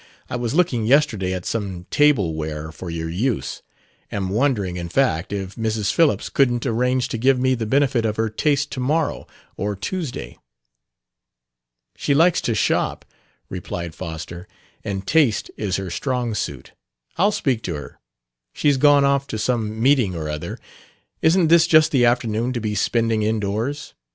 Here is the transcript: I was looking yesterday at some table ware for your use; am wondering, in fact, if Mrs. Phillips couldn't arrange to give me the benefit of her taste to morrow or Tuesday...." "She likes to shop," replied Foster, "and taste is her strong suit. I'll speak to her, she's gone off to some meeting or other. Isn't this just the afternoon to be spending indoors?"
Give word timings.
I 0.31 0.35
was 0.35 0.55
looking 0.55 0.87
yesterday 0.87 1.31
at 1.31 1.45
some 1.45 1.85
table 1.91 2.33
ware 2.33 2.71
for 2.71 2.89
your 2.89 3.07
use; 3.07 3.61
am 4.11 4.29
wondering, 4.29 4.75
in 4.75 4.89
fact, 4.89 5.31
if 5.31 5.53
Mrs. 5.53 5.93
Phillips 5.93 6.27
couldn't 6.27 6.65
arrange 6.65 7.07
to 7.09 7.19
give 7.19 7.39
me 7.39 7.53
the 7.53 7.67
benefit 7.67 8.03
of 8.03 8.15
her 8.15 8.27
taste 8.27 8.71
to 8.71 8.79
morrow 8.79 9.27
or 9.57 9.75
Tuesday...." 9.75 10.39
"She 11.95 12.15
likes 12.15 12.41
to 12.41 12.55
shop," 12.55 13.05
replied 13.47 13.93
Foster, 13.93 14.47
"and 14.83 15.05
taste 15.05 15.51
is 15.55 15.75
her 15.75 15.91
strong 15.91 16.33
suit. 16.33 16.71
I'll 17.17 17.31
speak 17.31 17.61
to 17.65 17.75
her, 17.75 17.99
she's 18.55 18.77
gone 18.77 19.05
off 19.05 19.27
to 19.27 19.37
some 19.37 19.79
meeting 19.79 20.15
or 20.15 20.27
other. 20.27 20.57
Isn't 21.21 21.47
this 21.49 21.67
just 21.67 21.91
the 21.91 22.05
afternoon 22.05 22.53
to 22.53 22.59
be 22.59 22.73
spending 22.73 23.21
indoors?" 23.21 23.93